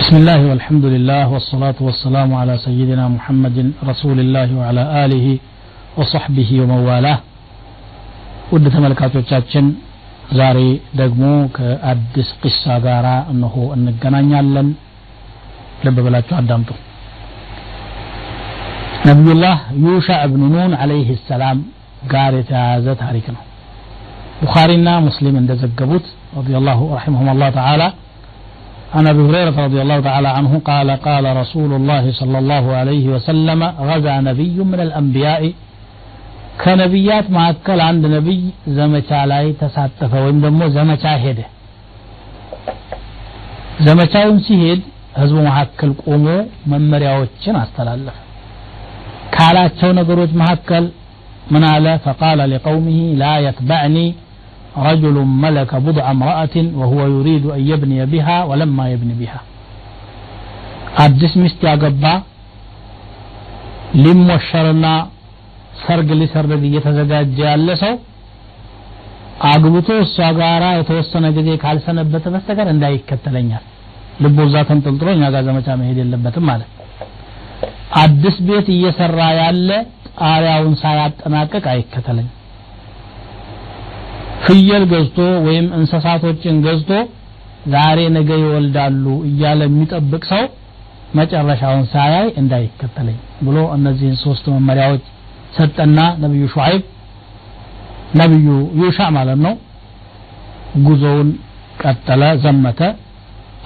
[0.00, 3.56] بسم الله والحمد لله والصلاة والسلام على سيدنا محمد
[3.90, 5.26] رسول الله وعلى آله
[5.98, 7.18] وصحبه ومن والاه
[8.52, 9.64] ውድ ተመልካቾቻችን
[10.38, 10.58] ዛሬ
[11.00, 11.22] ደግሞ
[11.56, 14.68] ከአዲስ ቂሳ ጋራ እነሆ እንገናኛለን
[15.86, 16.70] ልብ ብላችሁ አዳምጡ
[19.08, 21.58] ነቢዩላህ ዩሻዕ እብኑ ኑን አለይህ ሰላም
[22.14, 23.42] ጋር የተያያዘ ታሪክ ነው
[24.42, 26.06] ቡኻሪና ሙስሊም እንደዘገቡት
[26.38, 27.82] ረዲየላሁ ረሒመሁም ላህ ተዓላ
[28.96, 33.60] عن ابي هريره رضي الله تعالى عنه قال قال رسول الله صلى الله عليه وسلم
[33.88, 35.42] غزا نبي من الانبياء
[36.62, 38.38] ከነቢያት መካከል አንድ ነቢይ
[38.76, 41.40] ዘመቻ ላይ ተሳተፈ ወይም ደግሞ ዘመቻ ሄደ
[43.86, 44.80] ዘመቻውን ሲሄድ
[45.20, 46.26] ህዝቡ መካከል ቆሞ
[46.72, 48.16] መመሪያዎችን አስተላለፈ
[49.36, 50.84] ካላቸው ነገሮች መካከል
[51.54, 53.96] ምን አለ ፈቃለ ሊቀውሚህ ላ የትበዕኒ
[54.88, 59.40] رجل ملك بضع امرأة وهو يريد أن يبني بها ولما يبني بها
[61.04, 62.04] አዲስ ሚስት ያገባ
[64.04, 64.86] ሊሞሸርና
[65.82, 67.94] ሰርግ ሊሰርግ እየተዘጋጀ ያለ ሰው
[69.50, 73.64] አግብቶ እሷ ጋራ የተወሰነ ጊዜ ካልሰነበተ በስተቀር እንዳይከተለኛል
[74.24, 76.70] ልቡ እዛ ተንጠልጥሎ እኛ ጋር ዘመቻ መሄድ የለበትም ማለት
[78.02, 79.68] አዲስ ቤት እየሰራ ያለ
[80.20, 82.28] ጣሪያውን ሳያጠናቅቅ አይከተለኝ
[84.45, 86.91] ፍየል ገዝቶ ወይም እንስሳቶችን ገዝቶ
[87.73, 90.43] ዛሬ ነገ ይወልዳሉ እያለ የሚጠብቅ ሰው
[91.19, 95.03] መጨረሻውን ሳያይ እንዳይከተለኝ ብሎ እነዚህን ሶስት መመሪያዎች
[95.57, 96.83] ሰጠና ነብዩ ሹዓይብ
[98.19, 98.47] ነብዩ
[98.81, 99.53] ዩሻ ማለት ነው
[100.85, 101.29] ጉዞውን
[101.81, 102.79] ቀጠለ ዘመተ።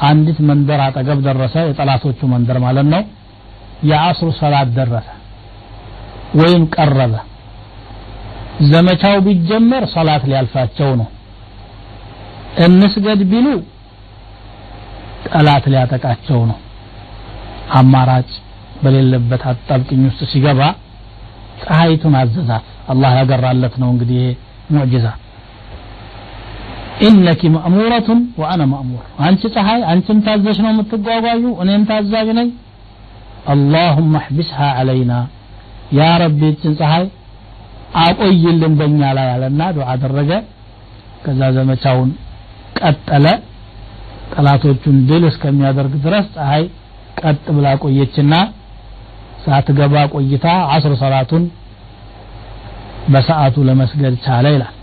[0.07, 3.03] አንዲት መንደር አጠገብ ደረሰ የጠላቶቹ መንደር ማለት ነው።
[3.89, 5.07] የአስሩ ሰላት ደረሰ
[6.41, 7.13] ወይም ቀረበ
[8.65, 11.07] ዘመቻው ቢጀመር ሰላት ሊያልፋቸው ነው።
[12.65, 13.47] እንስገድ ቢሉ
[15.27, 16.59] ጠላት ሊያጠቃቸው ነው።
[17.73, 18.29] አማራጭ
[18.83, 20.61] በሌለበት አጣብቅኝ ውስጥ ሲገባ
[21.61, 24.23] ፀሐይቱን አዘዛት። አላህ ያገራለት ነው እንግዲህ
[24.71, 25.07] ሙዕጅዛ።
[27.07, 32.49] ኢነኪ መእሙረቱን ወአነ መእሙር። አንቺ ፀሐይ አንቺም ታዘሽ ነው የምትጓጓዡ እኔም ታዛዥ ነኝ።
[33.47, 35.13] አላሁመ አሕቢስሃ አለይና
[35.97, 37.05] ያ ረቢ ይችን ፀሐይ
[38.01, 40.31] አቆይልን በእኛ ላይ አለና ዱዓ አደረገ።
[41.25, 42.09] ከዛ ዘመቻውን
[42.79, 43.25] ቀጠለ።
[44.33, 46.63] ጠላቶቹን ድል እስከሚያደርግ ድረስ ፀሐይ
[47.21, 48.33] ቀጥ ብላ ቆየችና
[49.43, 50.45] ሳትገባ ቆይታ
[50.75, 51.43] አስር ሰላቱን
[53.13, 54.73] በሰዓቱ ለመስገድ ቻለ ይላል።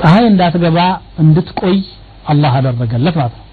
[0.00, 0.78] ፀሐይ እንዳትገባ
[1.22, 1.78] እንድትቆይ
[2.32, 3.44] አላህ አደረገለት ማለት ነው።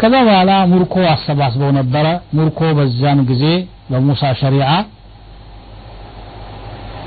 [0.00, 2.06] ከዛ በኋላ ሙርኮ አሰባስበው ነበረ።
[2.38, 3.44] ሙርኮ በዛን ጊዜ
[3.90, 4.70] በሙሳ ሸሪዓ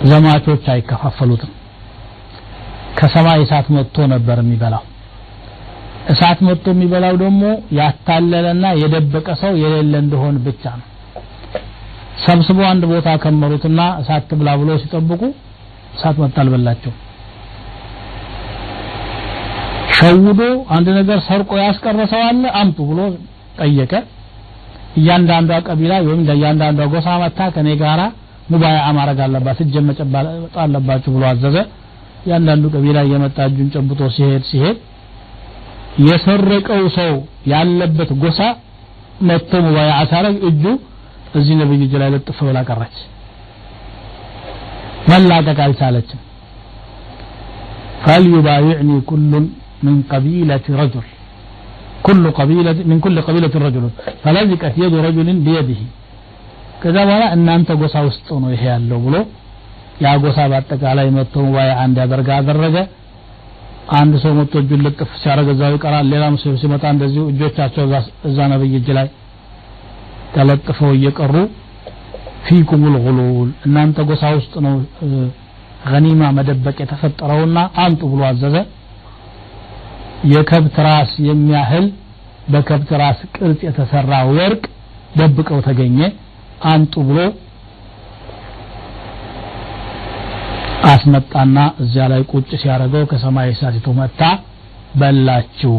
[0.10, 1.52] ዘማቾች አይከፋፈሉትም።
[3.00, 4.84] ከሰማይ እሳት መጥቶ ነበር የሚበላው።
[6.14, 7.42] እሳት መጥቶ የሚበላው ደግሞ
[7.80, 10.86] ያታለለና የደበቀ ሰው የሌለ እንደሆን ብቻ ነው።
[12.26, 15.22] ሰብስቦ አንድ ቦታ ከመሩትና እሳት ትብላ ብሎ ሲጠብቁ
[15.96, 16.94] እሳት መጣ አልበላቸው
[19.98, 20.42] ሸውዶ
[20.76, 23.00] አንድ ነገር ሰርቆ ያስቀረ ሰው አለ አምጡ ብሎ
[23.60, 23.94] ጠየቀ።
[25.00, 28.02] እያንዳንዷ ቀቢላ ወይም እያንዳንዷ ጎሳ መታ ከኔ ጋራ
[28.53, 30.27] ሙባያ ማድረግ አለባት እጅ መጨበጥ
[30.65, 31.57] አለባችሁ ብሎ አዘዘ
[32.27, 34.77] እያንዳንዱ ቀቢላ እየመጣ እጁን ጨብጦ ሲሄድ ሲሄድ
[36.09, 37.15] የሰረቀው ሰው
[37.53, 38.41] ያለበት ጎሳ
[39.29, 40.65] መጥቶ ሙባያ ሲያደርግ እጁ
[41.39, 42.97] እዚህ ነብይ እጅ ላይ ለጥፍ ብላ ቀረች
[45.13, 46.21] መላቀቅ አልቻለችም
[48.05, 49.33] فليبايعني كل
[49.87, 51.07] من قبيلة رجل
[52.07, 53.85] كل قبيلة من كل قبيلة رجل
[54.25, 55.81] فلزقت يد رجل بيده
[56.82, 59.16] ከዛ በኋላ እናንተ ጎሳ ውስጥ ነው ይሄ ያለው ብሎ
[60.04, 62.76] ያ ጎሳ በአጠቃላይ መጥቶ ሙባያ አንድ ያደርጋ አደረገ።
[63.98, 67.84] አንድ ሰው መጥቶ እጁን ልጥፍ ሲያደርግ እዛው ይቀራል። ሌላም ሰው ሲመጣ እንደዚሁ እጆቻቸው
[68.30, 69.08] እዛ ነብይ እጅ ላይ
[70.36, 71.36] ተለጥፈው እየቀሩ
[72.48, 74.76] ፊኩም ልጉሉል እናንተ ጎሳ ውስጥ ነው
[75.90, 78.56] ገኒማ መደበቅ የተፈጠረውና አምጡ ብሎ አዘዘ።
[80.32, 81.86] የከብት ራስ የሚያህል
[82.54, 84.64] በከብት ራስ ቅርጽ የተሰራ ወርቅ
[85.20, 86.00] ደብቀው ተገኘ
[86.73, 87.19] አምጡ ብሎ
[90.93, 94.21] አስመጣና እዚያ ላይ ቁጭ ሲያደርገው ከሰማይ እሳቲቱ መታ
[95.01, 95.77] በላችው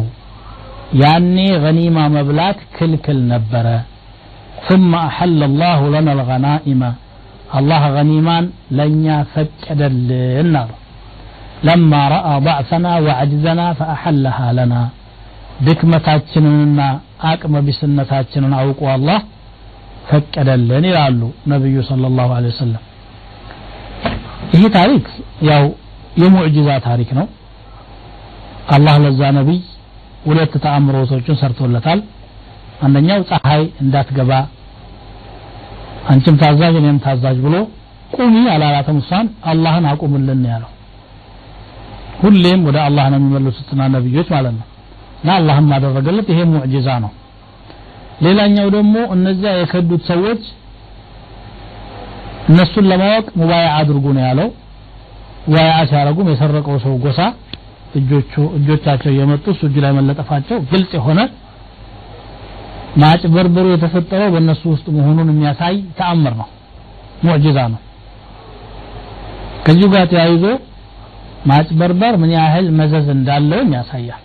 [1.01, 3.67] ያኔ ገኒማ መብላት ክልክል ነበረ
[4.67, 6.81] ثم أحل الله لنا الغنائم
[7.57, 8.37] الله غنيما
[8.79, 10.63] لن فكدلنا
[11.67, 14.81] لما رأى ضعفنا وعجزنا فأحلها لنا
[15.65, 16.79] ድክመታችንንና
[17.29, 19.19] አቅመ ቢስነታችንን አውቁ አላህ
[20.08, 21.20] ፈቀደልን ይላሉ
[21.52, 22.84] ነብዩ ሰለላሁ ዐለይሂ ወሰለም።
[24.54, 25.04] ይሄ ታሪክ
[25.48, 25.64] ያው
[26.20, 27.26] የሙዕጂዛ ታሪክ ነው።
[28.70, 29.60] አላህ ለዛ ነቢይ
[30.24, 32.00] ሁለት ተአምሮቶችን ሰርቶለታል።
[32.82, 34.32] አንደኛው ፀሐይ እንዳትገባ
[36.10, 37.56] አንቺም ታዛዥ እኔም ታዛዥ ብሎ
[38.14, 40.70] ቁሚ አላላትም እሷን አላህን አቁምልን ያለው።
[42.20, 44.66] ሁሌም ወደ አላህ ነው የሚመለሱትና ነብዮች ማለት ነው።
[45.22, 47.10] እና አላህም አደረገለት ይሄ ሙዕጂዛ ነው
[48.20, 50.42] ሌላኛው ደግሞ እነዚያ የከዱት ሰዎች
[52.50, 54.48] እነሱን ለማወቅ ሙባያ አድርጉ ነው ያለው።
[55.46, 57.20] ሙባያ ሲያረጉም የሰረቀው ሰው ጎሳ
[57.98, 61.20] እጆቹ እጆቻቸው እየመጡ እሱ እጁ ላይ መለጠፋቸው ግልጽ የሆነ
[63.00, 66.48] ማጭበርበሩ የተፈጠረው በእነሱ ውስጥ መሆኑን የሚያሳይ ተአምር ነው
[67.26, 67.80] ሙዕጂዛ ነው።
[69.66, 70.44] ከዚሁ ጋር ተያይዞ
[71.50, 74.22] ማጭበርበር ምን ያህል መዘዝ እንዳለው ያሳያል።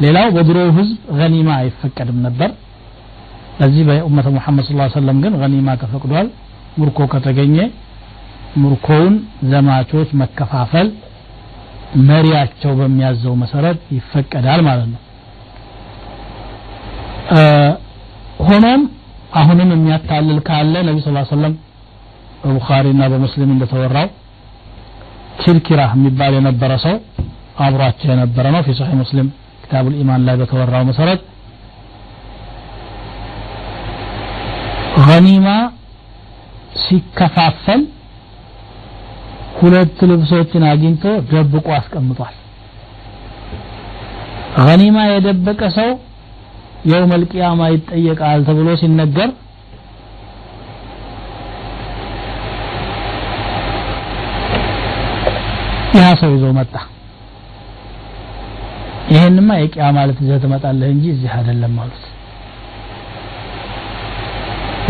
[0.00, 2.50] ሌላው በድሮው ህዝብ ገኒማ አይፈቀድም ነበር
[3.60, 6.28] ለዚህ በኡመተ ሙሐመድ ስለ ሰለም ግን ገኒማ ከፈቅዷል
[6.78, 7.56] ሙርኮ ከተገኘ
[8.62, 9.14] ሙርኮውን
[9.50, 10.88] ዘማቾች መከፋፈል
[12.08, 15.00] መሪያቸው በሚያዘው መሰረት ይፈቀዳል ማለት ነው።
[18.48, 18.82] ሆኖም
[19.40, 21.54] አሁንም የሚያታልል ካለ ነቢ ስ ሰለም
[22.42, 24.08] በቡኻሪና በሙስሊም እንደተወራው
[25.40, 26.96] ኪርኪራ የሚባል የነበረ ሰው
[27.64, 28.70] አብሯቸው የነበረ ነው። ፊ
[29.02, 29.28] ሙስሊም
[29.62, 31.20] ኪታቡል ኢማን ላይ በተወራው መሰረት
[35.24, 35.46] ኒማ
[36.82, 37.82] ሲከፋፈል
[39.58, 42.34] ሁለት ልብሶችን አግኝቶ ደብቆ አስቀምጧል።
[44.80, 45.90] ኒማ የደበቀ ሰው
[46.90, 49.30] የውም ልቅያማ ይጠየቃል ተብሎ ሲነገር
[55.96, 56.74] ያ ሰው ይዞ መጣ።
[59.12, 59.50] ይህንማ
[59.90, 62.04] ማለት ልትዘህ ትመጣለህ እንጂ እዚህ አይደለም አሉት።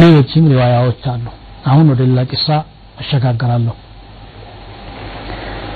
[0.02, 1.26] ሌሎችም ሪዋያዎች አሉ
[1.70, 2.48] አሁን ወደ ሌላ ቂሳ
[3.02, 3.76] አሸጋግራለሁ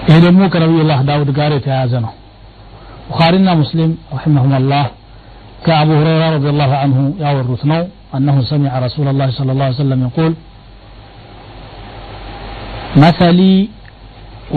[0.07, 2.13] ይሄ ደግሞ ከነቢዩላህ ዳውድ ጋር የተያያዘ ነው
[3.07, 4.51] ቡኻሪና ሙስሊም ረሒመሁም
[5.65, 7.81] كأبو هريرة رضي الله عنه يورث نو
[8.15, 10.33] أنه سمع رسول الله صلى الله عليه وسلم يقول
[13.05, 13.55] مثلي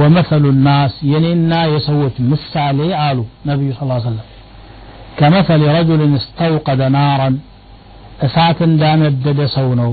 [0.00, 4.26] ومثل الناس يننا يسوت مثالي آلو نبي صلى الله عليه وسلم
[5.18, 7.28] كمثل رجل استوقد نارا
[8.26, 9.92] أسات دام الدد سونو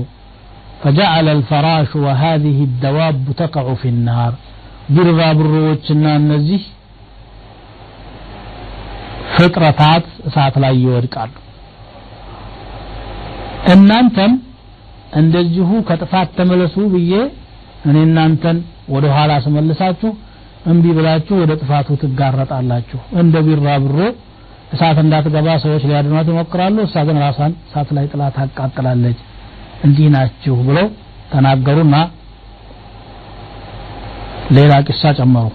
[0.82, 4.32] فجعل الفراش وهذه الدواب تقع في النار
[4.94, 6.62] برغا بروچنا እነዚህ
[9.36, 11.32] ፍጥረታት እሳት ላይ ይወድቃሉ
[13.74, 14.32] እናንተም
[15.20, 17.12] እንደዚሁ ከጥፋት ተመለሱ ብዬ
[17.88, 18.58] እኔ እናንተን
[18.94, 20.10] ወደ ኋላ ስመልሳችሁ
[20.72, 23.98] እምቢ ብላችሁ ወደ ጥፋቱ ትጋረጣላችሁ እንደ ቢራብሮ
[24.73, 29.19] እሳት እንዳትገባ ሰዎች ሊያድኗት ይሞክራሉ። እሷ ግን ራሷን እሳት ላይ ጥላ ታቃጥላለች።
[29.85, 30.87] እንዲህ ናችሁ ብለው
[31.31, 31.95] ተናገሩና
[34.57, 35.47] ሌላ ቂሳ ጨመሩ።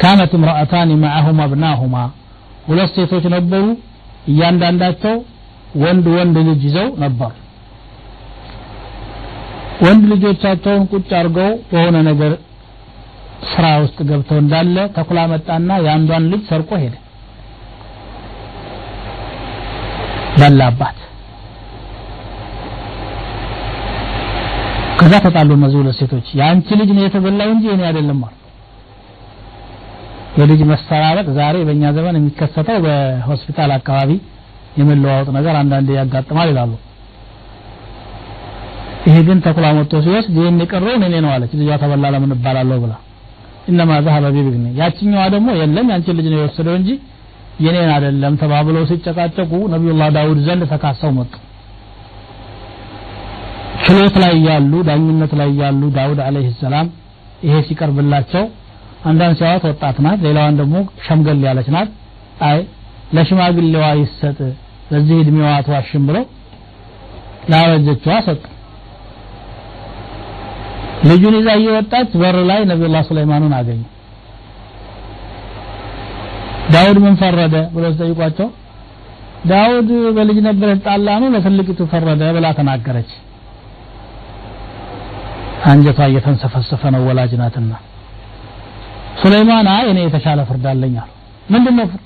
[0.00, 1.96] ካነት እምራአታን ማዐሁም አብናሁማ።
[2.66, 3.64] ሁለት ሴቶች ነበሩ።
[4.30, 5.16] እያንዳንዳቸው
[5.82, 7.32] ወንድ ወንድ ልጅ ይዘው ነበር።
[9.84, 12.32] ወንድ ልጆቻቸውን ቁጭ አድርገው በሆነ ነገር
[13.50, 16.94] ስራ ውስጥ ገብተው እንዳለ ተኩላ መጣና የአንዷን ልጅ ሰርቆ ሄደ
[20.46, 20.98] በላባት
[24.98, 28.34] ከዛ ተጣሉ እነዚህ ሁለት ሴቶች። የአንቺ ልጅ ነው የተበላው እንጂ እኔ አይደለም አሉ።
[30.40, 34.10] የልጅ መሰራረቅ ዛሬ በእኛ ዘመን የሚከሰተው በሆስፒታል አካባቢ
[34.80, 36.72] የመለዋወጥ ነገር አንዳንዴ ያጋጥማል ይላሉ።
[39.06, 42.94] ይሄ ግን ተኩላ መጥቶ ሲወስድ ይህን የቀረውን እኔ ነው አለች። ልጇ ተበላ ለምን እባላለሁ ብላ።
[43.72, 46.90] እነማ ዛሀበ ቢብግኒ። ያችኛዋ ደግሞ የለም ያንቺን ልጅ ነው የወሰደው እንጂ
[47.64, 51.32] የኔን አይደለም ተባብለው ሲጨቃጨቁ ነቢዩላህ ዳውድ ዘንድ ተካሰው መጡ።
[53.84, 56.86] ችሎት ላይ ያሉ ዳኝነት ላይ ያሉ ዳውድ አለይሂ ሰላም
[57.46, 58.44] ይሄ ሲቀርብላቸው
[59.08, 61.90] አንዳንድ ሲያዋት ወጣት ናት ሌላዋን ደግሞ ሸምገል ያለች ናት።
[62.48, 62.58] አይ
[63.16, 64.38] ለሽማግሌዋ ይሰጥ
[64.90, 66.24] በዚህ እድሜዋ አትዋሽም ብለው
[67.52, 68.42] ላረጀችዋ ሰጡ።
[71.08, 73.80] ልጁን ይዛ እየወጣች በር ላይ ነቢዩላህ ሱለይማንን አገኙ
[76.74, 78.48] ዳውድ ምን ፈረደ ብለው ሲጠይቋቸው
[79.50, 81.28] ዳውድ በልጅ ነበር የተጣላ ነው?
[81.34, 83.10] ለትልቂቱ ፈረደ ብላ ተናገረች።
[85.70, 87.72] አንጀቷ እየተንሰፈሰፈ ነው ወላጅ ናትና።
[89.20, 91.10] ሱለይማን አይ እኔ የተሻለ ፍርድ አለኝ አሉ።
[91.52, 92.04] ምንድነው ፍርድ?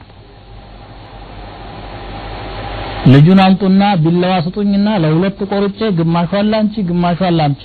[3.13, 7.61] ልጁን አምጡና ቢላዋ ስጡኝና ለሁለት ቆርጬ ግማሿን ላንቺ ግማሿን ላንቺ።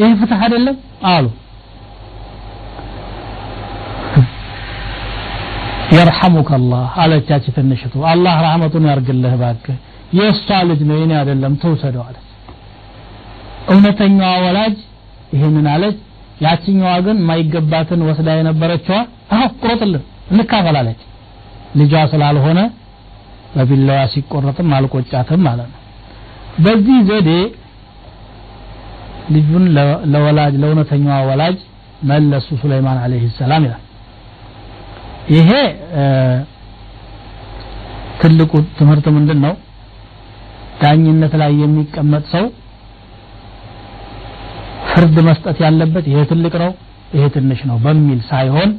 [0.00, 0.76] ይህ ፍትህ አይደለም?
[1.12, 1.26] አሉ
[5.94, 9.76] የርሐሙከ አላህ አለቻች ትንሽቱ አላህ ረሕመቱን ያርግልህ ባክህ
[10.18, 12.22] የእሷ ልጅ ነው የኔ አይደለም ተውሰደው አለች
[13.72, 14.76] እውነተኛዋ ወላጅ
[15.34, 15.96] ይህንን አለች።
[16.40, 18.96] ያችኛዋ ግን የማይገባትን ወስዳ የነበረችዋ
[19.34, 20.02] አሁ ቁረጥልን
[20.32, 21.00] እንካፈላለች።
[21.80, 22.60] ልጇ ስላልሆነ
[23.54, 25.80] በቢላዋ ሲቆረጥም አልቆጫትም ማለት ነው
[26.64, 27.30] በዚህ ዘዴ
[29.34, 29.64] ልጁን
[30.12, 31.58] ለወላጅ ለእውነተኛዋ ወላጅ
[32.10, 33.82] መለሱ ሱለይማን አለይሂ ሰላም ይላል
[35.34, 35.50] ይሄ
[38.20, 39.54] ትልቁ ትምህርት ምንድን ነው
[40.82, 42.44] ዳኝነት ላይ የሚቀመጥ ሰው
[44.90, 46.70] ፍርድ መስጠት ያለበት ይሄ ትልቅ ነው
[47.16, 48.70] ይሄ ትንሽ ነው በሚል ሳይሆን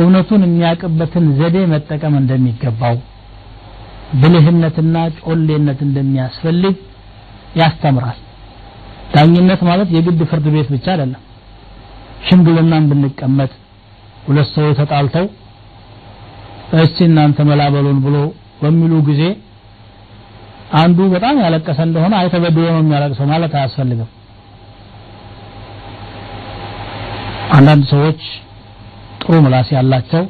[0.00, 2.96] እውነቱን የሚያውቅበትን ዘዴ መጠቀም እንደሚገባው
[4.20, 6.74] ብልህነትና ጮሌነት እንደሚያስፈልግ
[7.60, 8.18] ያስተምራል።
[9.14, 11.22] ዳኝነት ማለት የግድ ፍርድ ቤት ብቻ አይደለም
[12.26, 13.52] ሽምግልናን ብንቀመጥ
[14.26, 15.26] ሁለት ሰዎች ተጣልተው
[16.80, 18.16] እስቲ እናንተ መላበሉን ብሎ
[18.60, 19.22] በሚሉ ጊዜ
[20.78, 24.08] አንዱ በጣም ያለቀሰ እንደሆነ አይተበድሎ ነው የሚያለቅሰው ማለት አያስፈልግም።
[27.56, 28.22] አንዳንድ ሰዎች
[29.20, 30.24] ጥሩ ምላስ ያላቸው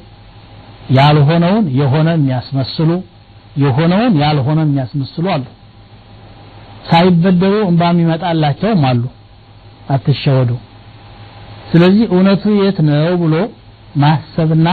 [0.97, 2.91] ያልሆነውን የሆነ የሚያስመስሉ
[3.57, 5.45] የሆነውን ያልሆነ የሚያስመስሉ አሉ።
[6.91, 9.03] ሳይበደሉ እንባ የሚመጣላቸውም አሉ።
[9.95, 10.51] አትሸወዱ።
[11.71, 13.35] ስለዚህ እውነቱ የት ነው ብሎ
[13.97, 14.69] ማሰብና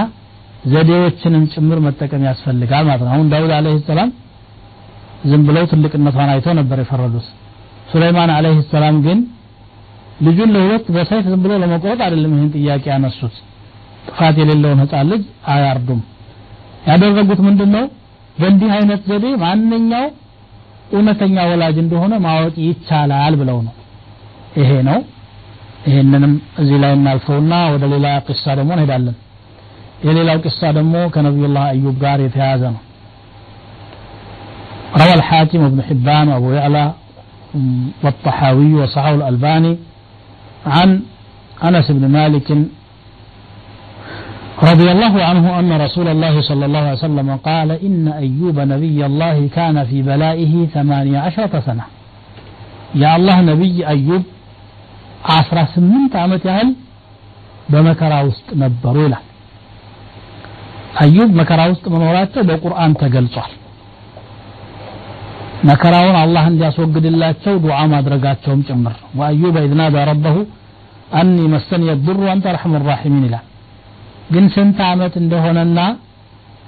[0.66, 4.10] ዘዴዎችንም ጭምር መጠቀም ያስፈልጋል ማለት ነው። አሁን ዳውድ አለይሂ ሰላም
[5.30, 7.28] ዝም ብለው ትልቅነቷን አይተው ነበር የፈረዱት።
[7.92, 9.20] ሱለይማን አለይሂ ሰላም ግን
[10.26, 13.36] ልጁን ለሁለት በሰይፍ ዝም ብሎ ለመቆረጥ አይደለም ይህን ጥያቄ ያነሱት።
[14.08, 16.02] ጥፋት የሌለውን ህፃን ልጅ አያርዱም።
[16.88, 17.86] ያደረጉት ምንድነው?
[18.38, 20.06] በእንዲህ አይነት ዘዴ ማንኛው
[20.94, 23.74] እውነተኛ ወላጅ እንደሆነ ማወቅ ይቻላል ብለው ነው።
[24.60, 25.00] ይሄ ነው
[25.89, 29.17] ይሄንንም እዚህ ላይ እናልፈውና ወደ ሌላ ቅሳ ደግሞ እንሄዳለን
[30.07, 32.83] የሌላው ቅሳ ደግሞ ከነቢዩላህ አዩብ ጋር የተያያዘ ነው
[35.01, 36.85] روى الحاكم وابن حبان وابو يعلى
[38.05, 39.73] والطحاوي وصححه الألباني
[40.75, 40.89] عن
[41.69, 42.49] أنس بن مالك
[44.71, 49.49] رضي الله عنه أن رسول الله صلى الله عليه وسلم قال إن أيوب نبي الله
[49.59, 51.85] كان في بلائه ثمانية عشرة سنة
[53.03, 54.23] يا الله نبي أيوب
[55.34, 56.70] አስራ ስምንት ዓመት ያህል
[57.72, 59.26] በመከራ ውስጥ ነበሩ ይላል።
[61.02, 63.52] አዩብ መከራ ውስጥ መኖራቸው በቁርአን ተገልጿል።
[65.70, 70.38] መከራውን አላህ እንዲያስወግድላቸው ዱዓ ማድረጋቸውም ጭምር وأيوب إذ نادى ربه
[71.20, 73.46] أني مسني الضر وأنت أرحم الراحمين ይላል።
[74.34, 75.80] ግን ስንት ዓመት እንደሆነና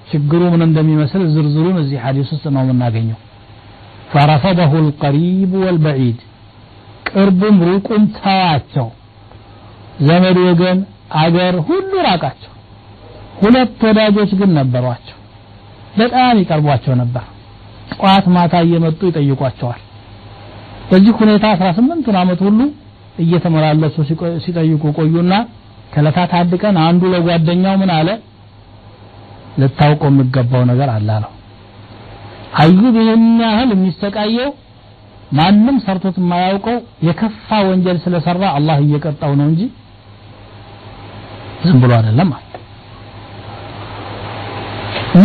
[0.09, 3.19] ችግሩ ምን እንደሚመስል ዝርዝሩን እዚህ ሐዲስ ውስጥ ነው የምናገኘው።
[4.12, 6.19] ፈረፈደሁ ልቀሪብ ወልበዒድ
[7.15, 8.88] ቅርቡም ሩቁም ተዋቸው።
[10.01, 10.79] ዘመድ ወገን
[11.22, 12.51] አገር ሁሉ ራቃቸው።
[13.41, 15.17] ሁለት ወዳጆች ግን ነበሯቸው።
[15.98, 17.25] በጣም ይቀርቧቸው ነበር።
[17.93, 19.81] ጠዋት ማታ እየመጡ ይጠይቋቸዋል።
[20.89, 22.60] በዚህ ሁኔታ 18ቱን አመት ሁሉ
[23.19, 23.95] እየተመላለሱ
[24.45, 25.34] ሲጠይቁ ቆዩና
[25.93, 28.10] ከለታት አንድ ቀን አንዱ ለጓደኛው ምን አለ?
[29.60, 31.31] ልታውቀው የሚገባው ነገር አለ አለው።
[32.62, 34.51] አዩብ ይህን ያህል የሚሰቃየው
[35.32, 36.77] ማንም ሰርቶት የማያውቀው
[37.08, 39.62] የከፋ ወንጀል ስለሰራ አላህ እየቀጣው ነው እንጂ
[41.63, 42.29] ዝም ብሎ አይደለም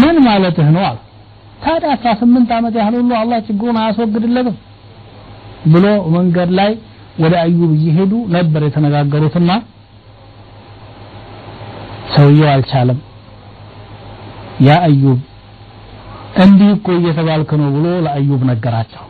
[0.00, 0.98] ምን ማለትህ ነው አሉ
[1.64, 4.56] ታዲያ 18 ዓመት ያህል ሁሉ አላህ ችግሩን አያስወግድለትም
[5.72, 6.70] ብሎ መንገድ ላይ
[7.22, 9.50] ወደ አዩብ እየሄዱ ነበር የተነጋገሩትና
[12.14, 12.98] ሰውየው አልቻለም።
[14.66, 15.18] ያ አዩብ
[16.44, 19.04] እንዲህ እኮ እየተባልክ ነው ብሎ ለአዩብ ነገራቸው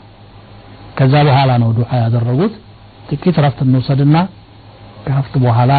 [1.00, 2.54] ከዛ በኋላ ነው ዱዓ ያደረጉት
[3.10, 4.18] ጥቂት ረፍት እንውሰድና
[5.06, 5.74] ከረፍት በኋላ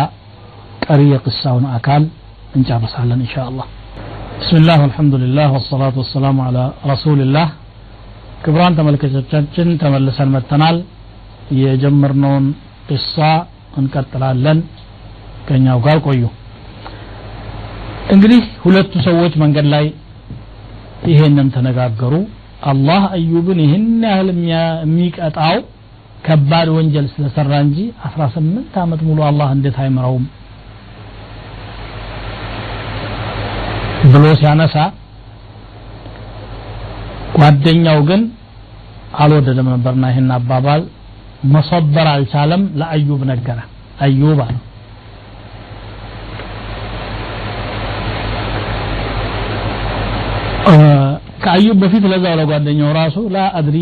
[0.87, 2.03] ቀሪ የቅሳውን አካል
[2.59, 3.67] እንጨርሳለን ኢንሻአላህ
[4.43, 7.47] بسم الله والحمد لله والصلاة والسلام على رسول الله
[8.45, 10.77] ክብራን ተመልካቾቻችን ተመልሰን መጥተናል
[11.61, 12.45] የጀመርነውን
[12.89, 13.17] ቂሳ
[13.81, 14.59] እንቀጥላለን
[15.49, 16.23] ከኛው ጋር ቆዩ
[18.15, 19.87] እንግዲህ ሁለቱ ሰዎች መንገድ ላይ
[21.11, 22.15] ይሄንን ተነጋገሩ
[22.62, 25.58] አላህ አዩብን ይህን ያህል የሚቀጣው
[26.26, 27.78] ከባድ ወንጀል ስለሰራ እንጂ
[28.08, 30.26] 18 ዓመት ሙሉ አላህ እንዴት አይምረውም?
[34.12, 34.76] ብሎ ሲያነሳ
[37.36, 38.22] ጓደኛው ግን
[39.22, 40.82] አልወደደም ነበርና ይህን አባባል
[41.54, 43.60] መሰበር አልቻለም። ለአዩብ ነገረ።
[44.06, 44.56] አዩብ አለ
[51.42, 53.78] ከአዩብ በፊት ለዛው ለጓደኛው ራሱ ላ አድሪ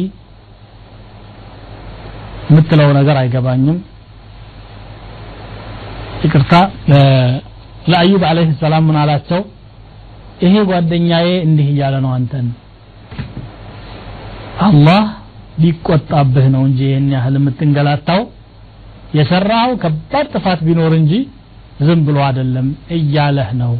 [2.49, 3.77] የምትለው ነገር አይገባኝም።
[6.23, 6.53] ይቅርታ
[7.91, 9.41] ለአዩብ አለይሂ ሰላም ምን አላቸው?
[10.43, 12.47] ይሄ ጓደኛዬ እንዲህ እያለ ነው አንተን።
[14.67, 15.03] አላህ
[15.63, 18.21] ሊቆጣብህ ነው እንጂ ይህን ያህል የምትንገላታው።
[19.17, 21.13] የሰራው ከባድ ጥፋት ቢኖር እንጂ
[21.85, 23.73] ዝም ብሎ አይደለም እያለህ ነው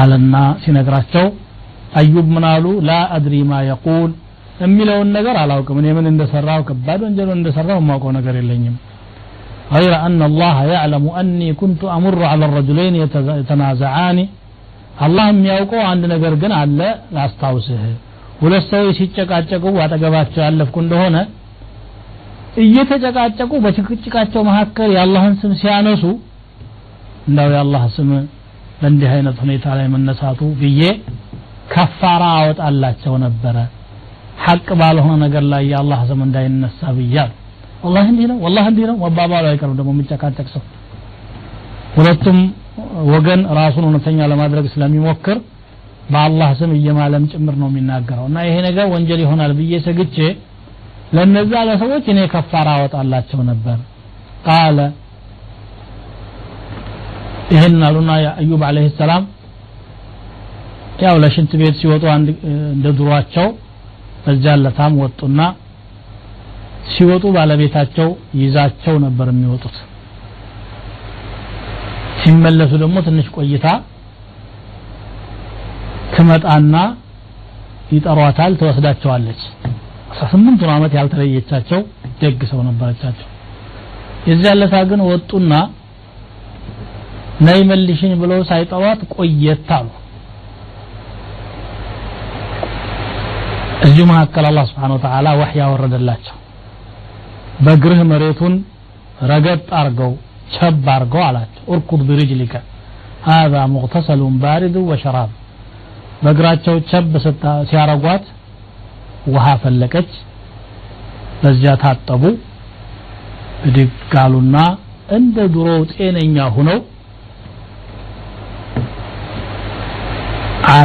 [0.00, 0.34] አለና
[0.64, 1.26] ሲነግራቸው
[2.00, 4.10] አዩብ ምን አሉ ላ አድሪ ማ የቁል
[4.64, 8.76] የሚለውን ነገር አላውቅም እኔ ምን እንደሰራው ከባድ ወንጀል እንደሰራው የማውቀው ነገር የለኝም
[9.76, 12.94] غير أن الله يعلم أني كنت أمر على الرجلين
[13.40, 14.18] يتنازعان
[15.04, 16.78] الله የሚያውቀው አንድ ነገር ግን አለ
[17.16, 17.82] ላስታውስህ
[18.40, 21.16] ሁለት ሰዎች ሲጨቃጨቁ አጠገባቸው ያለፍኩ እንደሆነ
[22.64, 26.02] እየተጨቃጨቁ በጭቅጭቃቸው መካከል የአላህን ስም ሲያነሱ
[27.28, 28.10] እንዳው የአላህ ስም
[28.85, 30.81] በእንዲህ አይነት ሁኔታ ላይ መነሳቱ ብዬ
[31.71, 33.55] ከፋራ አወጣላቸው ነበረ።
[34.43, 37.31] ሐቅ ባልሆነ ነገር ላይ የአላህ ስም እንዳይነሳ ብያል
[37.83, 40.63] ወላሂ እንዲህ ነው ወላሂ እንዲህ ነው። መባባሉ አይቀርም ደግሞ የሚጨቃጨቅ ሰው።
[41.95, 42.37] ሁለቱም
[43.11, 45.39] ወገን ራሱን እውነተኛ ለማድረግ ስለሚሞክር
[46.11, 50.17] በአላህ ስም እየማለም ጭምር ነው የሚናገረው። እና ይሄ ነገር ወንጀል ይሆናል ብዬ ሰግቼ
[51.17, 53.79] ለነዛ ለሰዎች እኔ ከፋራ አወጣላቸው ነበር።
[54.47, 54.79] ቃለ
[57.53, 59.23] ይህን አሉና አዩብ አለህ ሰላም
[61.03, 62.03] ያው ለሽንት ቤት ሲወጡ
[62.71, 63.47] እንደ ድሯቸው
[64.25, 65.39] በዚያ ለታም ወጡና
[66.93, 68.07] ሲወጡ ባለቤታቸው
[68.41, 69.75] ይዛቸው ነበር የሚወጡት።
[72.21, 73.67] ሲመለሱ ደግሞ ትንሽ ቆይታ
[76.13, 76.75] ትመጣና
[77.95, 79.41] ይጠሯታል ትወስዳቸዋለች።
[80.11, 81.79] አስራ ስምንቱን ዓመት ያልተለየቻቸው
[82.21, 83.27] ደግ ሰው ነበረቻቸው።
[84.29, 85.53] የዚያ ለታ ግን ወጡና
[87.41, 89.87] ነይ መልሽኝ ብለው ሳይጠሯት ቆየት አሉ።
[93.85, 96.37] እዚሁ መካከል አላ ስብሓን ወተላ ወህይ ያወረደላቸው
[97.65, 98.53] በግርህ መሬቱን
[99.31, 100.13] ረገጥ አርገው
[100.55, 102.55] ቸብ አርገው አላቸው። እርኩድ ብሪጅሊከ
[103.27, 105.31] ሀዛ ሙቅተሰሉን ባሪዱ ወሸራብ።
[106.23, 107.13] በእግራቸው ቸብ
[107.69, 108.25] ሲያረጓት
[109.33, 110.11] ውሃ ፈለቀች።
[111.41, 112.23] በዚያ ታጠቡ።
[113.65, 114.13] ብድግ
[115.15, 116.79] እንደ ድሮው ጤነኛ ሁነው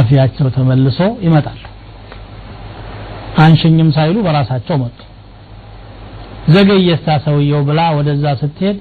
[0.01, 1.59] አፊያቸው ተመልሶ ይመጣል።
[3.41, 4.97] አንሸኝም ሳይሉ በራሳቸው መጡ።
[6.53, 8.77] ዘገየስታ ሰውየው ብላ ወደዛ ስትሄድ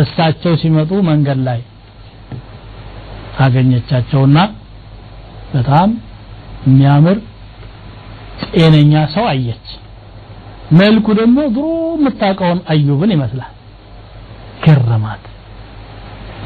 [0.00, 1.60] እሳቸው ሲመጡ መንገድ ላይ
[3.42, 4.38] አገኘቻቸውና
[5.54, 5.88] በጣም
[6.66, 7.18] የሚያምር
[8.52, 9.66] ጤነኛ ሰው አየች።
[10.78, 13.52] መልኩ ደግሞ ድሮ የምታውቀውን አዩብን ይመስላል።
[14.64, 15.24] ገረማት።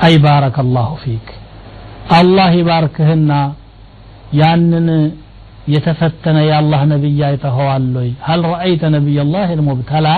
[0.06, 0.56] أي بارك
[1.02, 1.28] فيك።
[2.16, 3.32] አላህ ይባርክህና
[4.32, 4.88] ያንን
[5.74, 8.10] የተፈተነ የአላህ ነቢይ አይተኸዋል ወይ?
[8.26, 10.08] هل رأيت نبي الله المبتلى?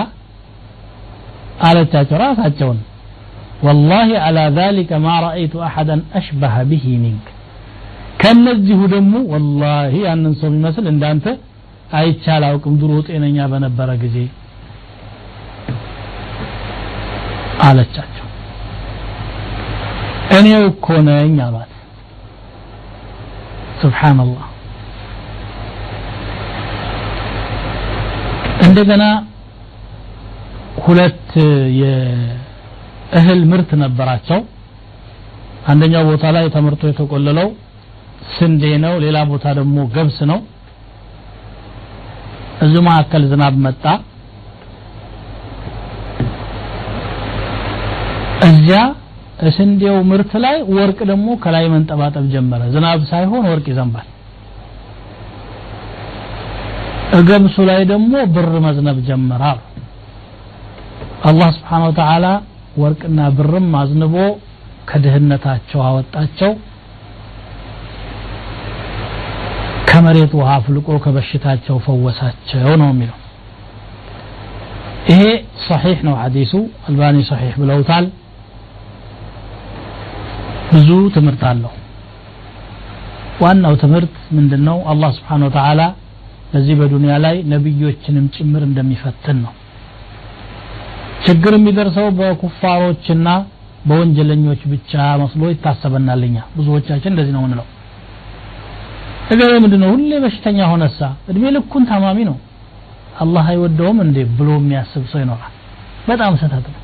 [1.67, 2.79] አለቻቸው ራሳቸውን።
[3.65, 7.25] والله على ذلك ما رأيت أحدا أشبه به منك።
[8.21, 11.25] ከነዚሁ ደግሞ ወላሂ ያንን ሰው የሚመስል እንዳንተ
[11.93, 14.17] አይቼ አላውቅም። ድሮ ጤነኛ በነበረ ጊዜ
[17.61, 18.25] አለቻቸው።
[20.37, 21.73] እኔው እኮ ነኝ አሏት።
[23.81, 24.45] ሱብሓነላህ
[28.65, 29.03] እንደገና
[30.85, 31.29] ሁለት
[31.79, 34.39] የእህል ምርት ነበራቸው።
[35.71, 37.47] አንደኛው ቦታ ላይ ተመርቶ የተቆለለው
[38.35, 40.39] ስንዴ ነው ሌላ ቦታ ደግሞ ገብስ ነው።
[42.65, 43.83] እዚሁ መካከል ዝናብ መጣ።
[48.47, 48.79] እዚያ
[49.49, 54.07] ስንዴው ምርት ላይ ወርቅ ደግሞ ከላይ መንጠባጠብ ጀመረ። ዝናብ ሳይሆን ወርቅ ይዘንባል።
[57.29, 59.59] ገብሱ ላይ ደግሞ ብር መዝነብ ጀመረ አሉ።
[61.29, 62.25] አላህ ስብሓን ወተዓላ
[62.81, 64.15] ወርቅና ብርም አዝንቦ
[64.89, 66.51] ከድህነታቸው አወጣቸው።
[69.89, 73.17] ከመሬት ውሃ አፍልቆ ከበሽታቸው ፈወሳቸው ነው የሚለው።
[75.11, 75.21] ይሄ
[75.65, 76.53] ሰሒሕ ነው ሐዲሱ።
[76.87, 78.05] አልባኒ ሰሒሕ ብለውታል
[80.71, 81.71] ብዙ ትምህርት አለው።
[83.41, 85.81] ዋናው ትምህርት ምንድን ነው አላህ ስብሓን ወተዓላ
[86.51, 89.53] በዚህ በዱንያ ላይ ነቢዮችንም ጭምር እንደሚፈትን ነው።
[91.25, 93.29] ችግር የሚደርሰው በኩፋሮችና
[93.85, 97.67] በወንጀለኞች ብቻ መስሎ ይታሰበናልኛ ብዙዎቻችን እንደዚህ ነው ምንለው
[99.33, 99.89] እገሌ ምንድነው?
[99.95, 102.37] ሁሌ በሽተኛ ሆነሳ። እድሜ ልኩን ታማሚ ነው።
[103.23, 105.53] አላህ አይወደውም እንዴ ብሎ የሚያስብ ሰው ይኖራል።
[106.09, 106.79] በጣም ስህተት ነው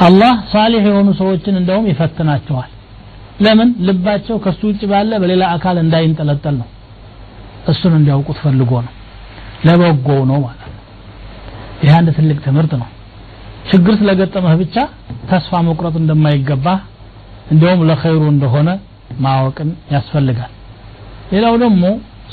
[0.00, 2.70] አላህ ሳሊሕ የሆኑ ሰዎችን እንደውም ይፈትናቸዋል።
[3.44, 3.68] ለምን?
[3.86, 6.68] ልባቸው ከሱ ውጭ ባለ በሌላ አካል እንዳይንጠለጠል ነው።
[7.68, 8.92] እሱን እንዲያውቁት ፈልጎ ነው።
[9.66, 10.80] ለበጎው ነው ማለት ነው።
[11.84, 12.88] ይህ አንድ ትልቅ ትምህርት ነው።
[13.70, 14.76] ችግር ስለገጠመህ ብቻ
[15.30, 16.80] ተስፋ መቁረጥ እንደማይገባህ
[17.52, 18.68] እንዲያውም ለኸይሩ እንደሆነ
[19.20, 20.52] ማወቅን ያስፈልጋል።
[21.32, 21.84] ሌላው ደግሞ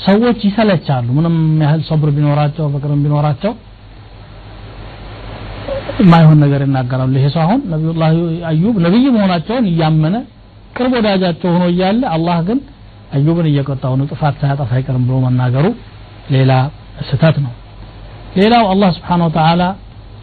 [0.06, 3.52] ሰዎች ይሰለቻሉ። ምንም ያህል ሰብር ቢኖራቸው ፍቅርም ቢኖራቸው
[6.02, 8.10] የማይሆን ነገር ይናገራሉ። ይሄ ሰው አሁን ነቢዩላህ
[8.50, 10.16] አዩብ ነቢይ መሆናቸውን እያመነ
[10.76, 12.58] ቅርብ ወዳጃቸው ሆኖ እያለ አላህ ግን
[13.16, 15.66] አዩብን እየቀጣው ነው ጥፋት ሳያጠፋ አይቀርም ብሎ መናገሩ
[16.34, 16.52] ሌላ
[17.08, 17.52] ስህተት ነው።
[18.36, 19.62] ሌላው አላህ ስብሓን ወተዓላ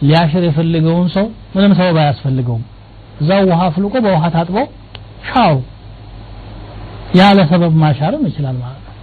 [0.04, 2.64] ሊያሽር የፈልገውን ሰው ምንም ሰበብ አያስፈልገውም።
[3.22, 4.66] እዛው ውሃ ፍልቆ በውሃ ታጥበው
[5.30, 5.56] ሻሩ
[7.20, 8.96] ያለ ሰበብ ማሻርም ይችላል ማለት ነው።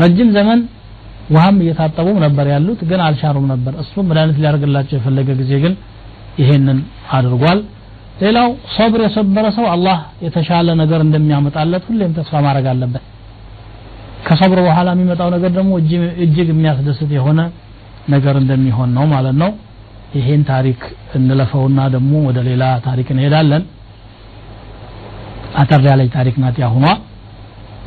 [0.00, 0.60] ረጅም ዘመን
[1.34, 5.72] ውሃም እየታጠቡም ነበር ያሉት ግን አልሻሩም ነበር። እሱም መድኃኒት ሊያደርግላቸው የፈለገ ጊዜ ግን
[6.41, 6.79] ይሄንን
[7.17, 7.59] አድርጓል
[8.23, 13.03] ሌላው ሰብር የሰበረ ሰው አላህ የተሻለ ነገር እንደሚያመጣለት ሁሌም ተስፋ ማድረግ አለበት
[14.27, 15.71] ከሰብር በኋላ የሚመጣው ነገር ደግሞ
[16.25, 17.41] እጅግ የሚያስደስት የሆነ
[18.13, 19.51] ነገር እንደሚሆን ነው ማለት ነው
[20.17, 20.81] ይሄን ታሪክ
[21.17, 23.63] እንለፈውና ደግሞ ወደ ሌላ ታሪክ እንሄዳለን
[25.61, 26.85] አጠር ያለች ታሪክ ናት ያሁኗ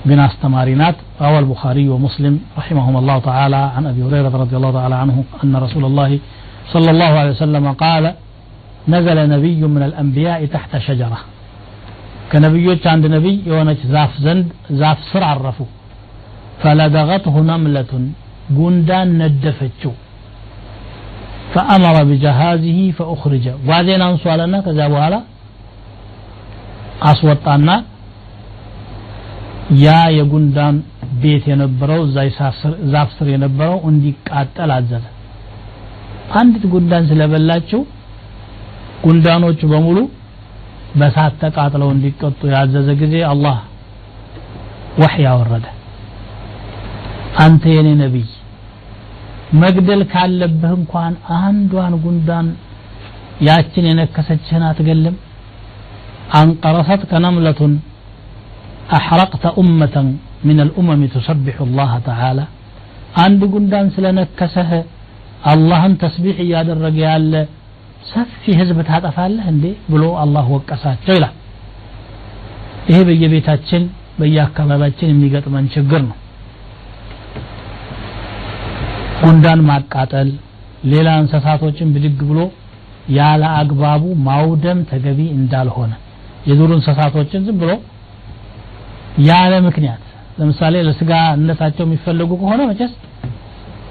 [0.08, 0.96] ግን አስተማሪ ናት
[1.26, 5.84] روى البخاري ومسلم رحمهم الله تعالى عن أبي هريرة رضي الله تعالى عنه أن رسول
[5.84, 6.10] الله
[6.74, 8.04] صلى الله عليه وسلم قال
[8.91, 11.15] ነዘለ ነቢዩ ምን አልአንቢያ ተሕተ ሸጀራ
[12.31, 14.47] ከነቢዮች አንድ ነቢይ የሆነች ዛፍ ዘንድ
[14.79, 15.59] ዛፍ ስር አረፉ።
[16.61, 18.03] ፈለደገትሁ ነምለቱን
[18.57, 19.93] ጉንዳን ነደፈችው።
[21.53, 25.15] ፈአመረ ቢጀሃዚሂ ፈኡኽሪጀ። ጓዜን አንሱ አለና ከዚያ በኋላ
[27.09, 27.69] አስወጣና
[29.79, 30.75] ያ የጉንዳን
[31.21, 32.01] ቤት የነበረው
[32.93, 35.05] ዛፍ ስር የነበረው እንዲቃጠል አዘዘ።
[36.39, 37.81] አንዲት ጉንዳን ስለበላችው
[39.03, 39.97] ጉንዳኖቹ በሙሉ
[40.99, 43.57] በሳት ተቃጥለው እንዲቀጡ ያዘዘ ጊዜ አላህ
[45.01, 45.65] ወህ ያወረደ
[47.43, 48.27] አንተ የኔ ነቢይ
[49.61, 52.47] መግደል ካለብህ እንኳን አንዷን ጉንዳን
[53.47, 55.15] ያችን የነከሰችህን አትገልም።
[56.39, 57.73] አንቀረሰት ከነምለቱን
[58.97, 60.07] አሕረቅተ ኡመተን
[60.47, 62.39] ምን አልኡመም ቱሰቢሑ አላህ ተዓላ።
[63.23, 64.71] አንድ ጉንዳን ስለነከሰህ
[65.51, 67.33] አላህን ተስቢሕ እያደረገ ያለ
[68.03, 71.35] ሰፊ ህዝብ ታጠፋለህ እንዴ ብሎ አላህ ወቀሳቸው ይላል።
[72.89, 73.83] ይሄ በየቤታችን
[74.19, 76.17] በየአካባቢያችን የሚገጥመን ችግር ነው።
[79.21, 80.29] ጉንዳን ማቃጠል
[80.91, 82.39] ሌላ እንስሳቶችን ብድግ ብሎ
[83.17, 85.91] ያለ አግባቡ ማውደም ተገቢ እንዳልሆነ
[86.49, 87.71] የዱር እንስሳቶችን ዝም ብሎ
[89.27, 90.03] ያለ ምክንያት
[90.39, 92.91] ለምሳሌ ለስጋነታቸው የሚፈለጉ ከሆነ መቼስ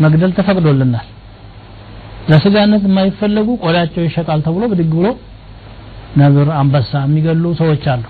[0.00, 1.06] መግደል ተፈቅዶልናል።
[2.28, 5.08] ለስጋነት የማይፈለጉ ቆዳቸው ይሸጣል ተብሎ ብድግ ብሎ
[6.20, 8.04] ነብር አንበሳ የሚገሉ ሰዎች አሉ።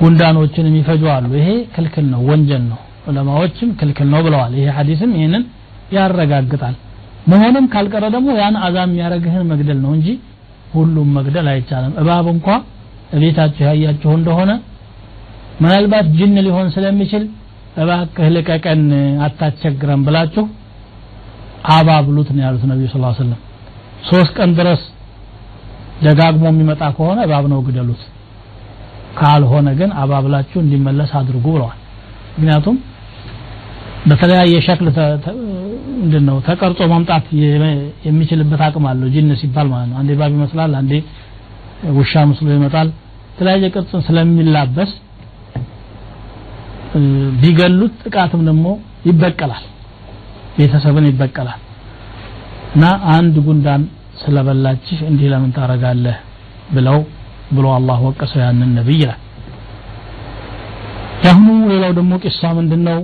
[0.00, 5.44] ጉንዳኖችን የሚፈጁ አሉ። ይሄ ክልክል ነው ወንጀል ነው። ዑለማዎችም ክልክል ነው ብለዋል። ይሄ ሐዲስም ይህንን
[5.96, 6.74] ያረጋግጣል።
[7.32, 10.08] መሆንም ካልቀረ ደግሞ ያን አዛም የሚያደርግህን መግደል ነው እንጂ
[10.74, 12.48] ሁሉም መግደል አይቻልም። እባብ እንኳ
[13.16, 14.50] እቤታችሁ ያያችሁ እንደሆነ
[15.60, 17.24] ምናልባት ጅን ሊሆን ስለሚችል
[17.82, 18.82] እባክህ ልቀቀን
[19.26, 20.44] አታስቸግረን ብላችሁ
[21.74, 23.40] አባብሉት ነው ያሉት ነቢዩ ስ ሰለም
[24.10, 24.82] ሶስት ቀን ድረስ
[26.04, 28.02] ደጋግሞ የሚመጣ ከሆነ እባብ ነው ግደሉት
[29.18, 31.78] ካልሆነ ግን አባብላችሁ እንዲመለስ አድርጉ ብለዋል።
[32.34, 32.76] ምክንያቱም
[34.10, 34.88] በተለያየ ሸክል
[36.00, 37.24] ምንድን ነው ተቀርጾ መምጣት
[38.06, 40.92] የሚችልበት አቅም አለው። ጅን ሲባል ማለት ነው። አንዴ ባብ ይመስላል አንዴ
[41.98, 42.88] ውሻ ምስሎ ይመጣል።
[43.30, 44.92] የተለያየ ቅርጽን ስለሚላበስ
[47.40, 48.66] ቢገሉት ጥቃትም ደግሞ
[49.08, 49.64] ይበቀላል
[50.57, 51.59] ቤተሰብን ይበቀላል
[52.75, 53.81] እና አንድ ጉንዳን
[54.21, 56.17] ስለበላችህ እንዲህ ለምን ታረጋለህ
[56.75, 56.99] ብለው
[57.55, 59.19] ብሎ አላህ ወቀሰው ያንን ነብይ ይላል
[61.27, 62.99] ያሁኑ ሌላው ደግሞ ቂሳ ምንድነው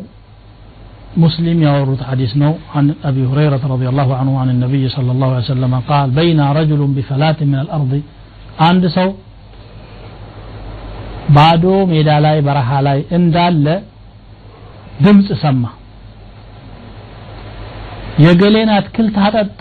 [1.25, 5.49] مسلم يورد حديث نو عن أبي هريرة رضي الله عنه عن النبي صلى الله عليه
[5.51, 7.91] وسلم قال بين رجل بفلاة من الأرض
[8.67, 9.09] عند سو
[11.35, 13.65] ባዶ ሜዳ ላይ በረሃ ላይ እንዳለ
[15.05, 15.63] ድምፅ ሰማ
[18.24, 19.60] የገሌን አትክልት አጠጣ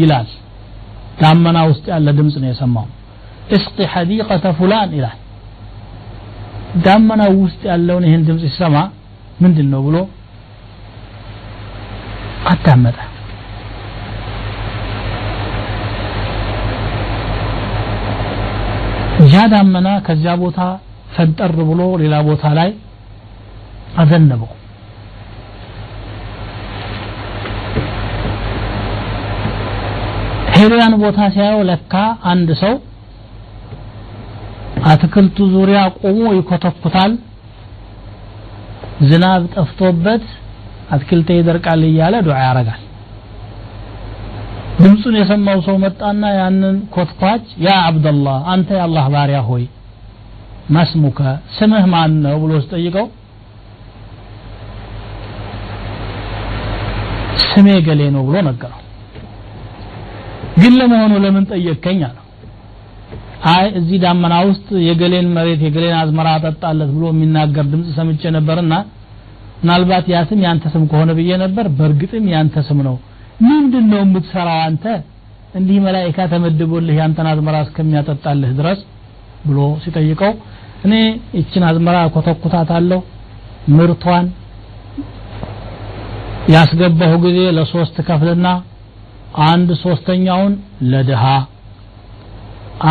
[0.00, 0.28] ይላል።
[1.20, 2.86] ዳመና ውስጥ ያለ ድምፅ ነው የሰማው።
[3.56, 5.18] እስቂ ሐዲቀተ ፉላን ይላል።
[6.84, 8.76] ዳመናው ውስጥ ያለውን ይህን ድምፅ ሲሰማ
[9.42, 9.96] ምንድን ነው ብሎ
[12.52, 12.96] አዳመጠ?
[19.32, 20.60] ያ ዳመና ከዚያ ቦታ
[21.14, 22.70] ፈንጠር ብሎ ሌላ ቦታ ላይ
[24.02, 24.50] አዘነበው
[30.54, 31.94] ሄዶ ያን ቦታ ሲያየው ለካ
[32.32, 32.74] አንድ ሰው
[34.90, 37.12] አትክልቱ ዙሪያ ቆሞ ይኮተኩታል።
[39.08, 40.24] ዝናብ ጠፍቶበት
[40.94, 42.82] አትክልቴ ይደርቃል እያለ ዱዓ ያረጋል።
[44.78, 49.64] ድምፁን የሰማው ሰው መጣና ያንን ኮትኳች ያ አብደላህ አንተ የአላህ ባሪያ ሆይ
[50.76, 51.18] መስሙከ
[51.56, 53.06] ስምህ ማን ነው ብሎ ስጠይቀው
[57.44, 58.80] ስሜ ገሌ ነው ብሎ ነገረው
[60.60, 62.20] ግን ለመሆኑ ለምን ጠየቅከኝ አለው።
[63.52, 68.74] አይ እዚህ ዳመና ውስጥ የገሌን መሬት የገሌን አዝመራ አጠጣለት ብሎ የሚናገር ድምፅ ሰምቼ ነበርና
[69.60, 72.96] ምናልባት ያ ስም ያንተ ስም ከሆነ ብዬ ነበር። በእርግጥም ያንተ ስም ነው።
[73.44, 74.84] ምንድን ነው የምትሰራው አንተ?
[75.54, 78.80] እንዲህ መላኢካ ተመድቦልህ ያንተን አዝመራ እስከሚያጠጣልህ ድረስ
[79.46, 80.32] ብሎ ሲጠይቀው
[80.86, 80.94] እኔ
[81.38, 83.00] ይችን አዝመራ ኮተኩታታለሁ
[83.76, 84.26] ምርቷን
[86.54, 88.46] ያስገባሁ ጊዜ ለሶስት ከፍልና
[89.44, 90.52] አንድ ሶስተኛውን
[90.90, 91.24] ለድሃ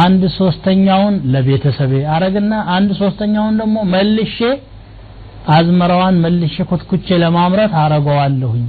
[0.02, 4.38] አንድ ሶስተኛውን ለቤተሰቤ አረግና አንድ ሶስተኛውን ደግሞ መልሼ
[5.56, 8.66] አዝመራዋን መልሼ ኮትኩቼ ለማምረት አረገዋለሁኝ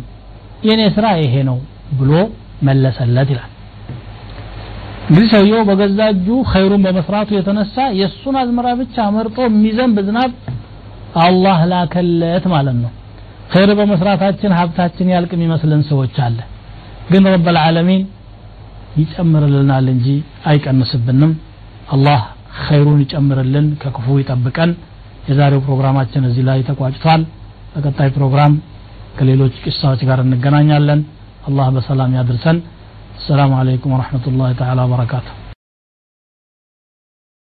[0.68, 1.58] የኔ ስራ ይሄ ነው
[1.98, 2.12] ብሎ
[2.68, 3.50] መለሰለት ይላል።
[5.08, 10.32] እንግዲህ ሰውየው በገዛ እጁ ኸይሩን በመስራቱ የተነሳ የእሱን አዝመራ ብቻ መርጦ የሚዘንብ ዝናብ
[11.24, 12.92] አላህ ላከለት ማለት ነው።
[13.52, 16.38] ኸይር በመስራታችን ሀብታችን ያልቅ የሚመስለን ሰዎች አለ
[17.11, 18.01] ግን ረብ ልዓለሚን
[19.01, 20.07] ይጨምርልናል እንጂ
[20.51, 21.31] አይቀንስብንም
[21.95, 22.21] አላህ
[22.65, 24.71] ኸይሩን ይጨምርልን ከክፉ ይጠብቀን
[25.29, 27.21] የዛሬው ፕሮግራማችን እዚህ ላይ ተቋጭቷል
[27.73, 28.53] በቀጣይ ፕሮግራም
[29.19, 31.01] ከሌሎች ቂሳዎች ጋር እንገናኛለን
[31.49, 32.59] አላህ በሰላም ያድርሰን
[33.21, 35.31] السلام عليكم ورحمة الله تعالى وبركاته